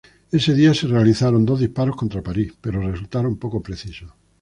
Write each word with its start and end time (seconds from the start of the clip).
Ese 0.31 0.55
día 0.55 0.73
se 0.73 0.87
realizaron 0.87 1.45
dos 1.45 1.59
disparos 1.59 1.95
contra 1.95 2.23
París, 2.23 2.55
pero 2.59 2.81
resultaron 2.81 3.37
poco 3.37 3.61
precisos. 3.61 4.11